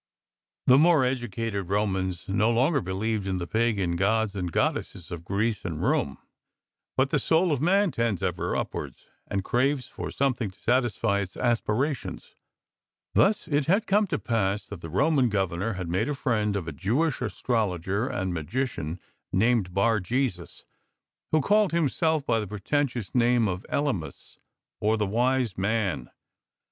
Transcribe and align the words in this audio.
The 0.65 0.79
more 0.79 1.05
educated 1.05 1.69
Romans 1.69 2.27
no 2.27 2.49
longer 2.49 2.81
be 2.81 2.91
lieved 2.91 3.27
in 3.27 3.37
the 3.37 3.45
pagan 3.45 3.95
gods 3.95 4.33
and 4.33 4.51
goddesses 4.51 5.11
of 5.11 5.23
Greece 5.23 5.63
and 5.63 5.79
Rome; 5.79 6.17
but 6.97 7.11
the 7.11 7.19
soul 7.19 7.51
of 7.51 7.61
man 7.61 7.91
tends 7.91 8.23
ever 8.23 8.55
upwards, 8.55 9.05
and 9.27 9.43
craves 9.43 9.89
for 9.89 10.09
something 10.09 10.49
to 10.49 10.59
satisfy 10.59 11.19
Its 11.19 11.37
aspirations. 11.37 12.33
Thus 13.13 13.47
it 13.47 13.67
had 13.67 13.85
come 13.85 14.07
to 14.07 14.17
pass 14.17 14.65
that 14.69 14.81
the 14.81 14.89
Roman 14.89 15.29
Governor 15.29 15.73
had 15.73 15.87
made 15.87 16.09
a 16.09 16.15
friend 16.15 16.55
of 16.55 16.67
a 16.67 16.71
Jewish 16.73 17.21
astrologer 17.21 18.07
and 18.07 18.33
magician 18.33 18.99
named 19.31 19.71
Bar 19.71 19.99
jesus, 19.99 20.65
who 21.31 21.41
called 21.41 21.73
himself 21.73 22.25
by 22.25 22.39
the 22.39 22.47
pretentious 22.47 23.13
name 23.13 23.47
of 23.47 23.67
Etymas, 23.69 24.39
or 24.79 24.97
the 24.97 25.05
"'wise 25.05 25.59
Man. 25.59 26.09